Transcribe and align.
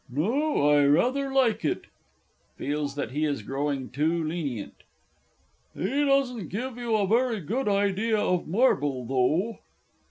No, 0.09 0.67
I 0.67 0.83
rather 0.87 1.31
like 1.31 1.63
it. 1.63 1.85
(Feels 2.57 2.95
that 2.95 3.11
he 3.11 3.23
is 3.23 3.43
growing 3.43 3.91
too 3.91 4.23
lenient). 4.23 4.81
He 5.75 6.03
doesn't 6.05 6.47
give 6.49 6.75
you 6.75 6.95
a 6.95 7.05
very 7.05 7.39
good 7.39 7.67
idea 7.67 8.17
of 8.17 8.47
marble, 8.47 9.05
though. 9.05 9.59